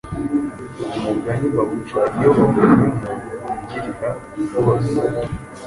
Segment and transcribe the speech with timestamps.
[0.95, 3.07] Uyu mugani bawuca iyo babonye umuntu
[3.43, 4.85] wangirira gukora